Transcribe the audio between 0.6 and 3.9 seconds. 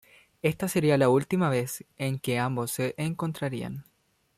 sería la última vez en que ambos se encontrarían.